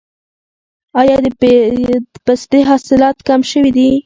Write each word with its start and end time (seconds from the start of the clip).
آیا 1.01 1.17
د 1.25 1.27
پستې 2.25 2.59
حاصلات 2.69 3.17
کم 3.27 3.41
شوي 3.51 3.71
دي؟ 3.77 3.89